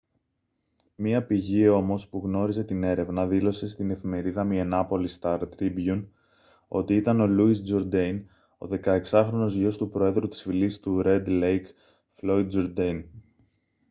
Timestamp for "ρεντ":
11.01-11.27